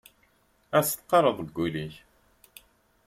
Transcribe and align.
Ad 0.77 0.83
s-teqqareḍ 0.87 1.37
deg 1.41 1.57
ul-ik. 1.63 1.95